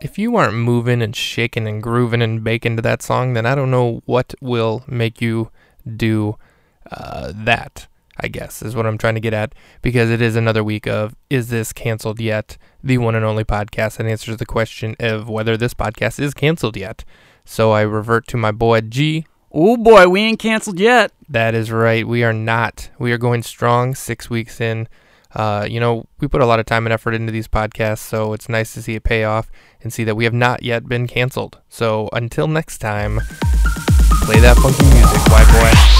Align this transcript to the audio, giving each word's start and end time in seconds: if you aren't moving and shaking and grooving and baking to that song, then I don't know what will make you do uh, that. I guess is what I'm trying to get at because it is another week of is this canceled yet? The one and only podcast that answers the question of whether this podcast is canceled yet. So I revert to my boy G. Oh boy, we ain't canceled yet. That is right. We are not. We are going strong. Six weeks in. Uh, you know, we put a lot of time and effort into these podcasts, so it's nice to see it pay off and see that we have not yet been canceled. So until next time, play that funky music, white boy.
if 0.00 0.18
you 0.18 0.36
aren't 0.36 0.54
moving 0.54 1.02
and 1.02 1.14
shaking 1.14 1.66
and 1.66 1.82
grooving 1.82 2.22
and 2.22 2.44
baking 2.44 2.76
to 2.76 2.82
that 2.82 3.02
song, 3.02 3.32
then 3.32 3.46
I 3.46 3.54
don't 3.54 3.70
know 3.70 4.02
what 4.04 4.34
will 4.40 4.84
make 4.86 5.20
you 5.20 5.50
do 5.96 6.36
uh, 6.90 7.32
that. 7.34 7.86
I 8.18 8.28
guess 8.28 8.62
is 8.62 8.74
what 8.74 8.86
I'm 8.86 8.96
trying 8.96 9.14
to 9.14 9.20
get 9.20 9.34
at 9.34 9.54
because 9.82 10.10
it 10.10 10.22
is 10.22 10.36
another 10.36 10.64
week 10.64 10.86
of 10.86 11.14
is 11.28 11.50
this 11.50 11.72
canceled 11.72 12.18
yet? 12.18 12.56
The 12.82 12.98
one 12.98 13.14
and 13.14 13.24
only 13.24 13.44
podcast 13.44 13.98
that 13.98 14.06
answers 14.06 14.38
the 14.38 14.46
question 14.46 14.96
of 14.98 15.28
whether 15.28 15.56
this 15.56 15.74
podcast 15.74 16.18
is 16.18 16.32
canceled 16.32 16.78
yet. 16.78 17.04
So 17.44 17.72
I 17.72 17.82
revert 17.82 18.26
to 18.28 18.36
my 18.36 18.52
boy 18.52 18.80
G. 18.80 19.26
Oh 19.52 19.76
boy, 19.76 20.08
we 20.08 20.22
ain't 20.22 20.38
canceled 20.38 20.80
yet. 20.80 21.12
That 21.28 21.54
is 21.54 21.70
right. 21.70 22.06
We 22.06 22.24
are 22.24 22.32
not. 22.32 22.90
We 22.98 23.12
are 23.12 23.18
going 23.18 23.42
strong. 23.42 23.94
Six 23.94 24.30
weeks 24.30 24.60
in. 24.60 24.88
Uh, 25.36 25.66
you 25.68 25.78
know, 25.78 26.06
we 26.18 26.26
put 26.26 26.40
a 26.40 26.46
lot 26.46 26.58
of 26.58 26.64
time 26.64 26.86
and 26.86 26.92
effort 26.94 27.12
into 27.12 27.30
these 27.30 27.46
podcasts, 27.46 27.98
so 27.98 28.32
it's 28.32 28.48
nice 28.48 28.72
to 28.72 28.80
see 28.80 28.94
it 28.94 29.04
pay 29.04 29.22
off 29.24 29.50
and 29.82 29.92
see 29.92 30.02
that 30.02 30.14
we 30.14 30.24
have 30.24 30.32
not 30.32 30.62
yet 30.62 30.88
been 30.88 31.06
canceled. 31.06 31.58
So 31.68 32.08
until 32.14 32.48
next 32.48 32.78
time, 32.78 33.20
play 34.22 34.40
that 34.40 34.56
funky 34.56 34.84
music, 34.94 35.22
white 35.28 35.46
boy. 35.52 35.95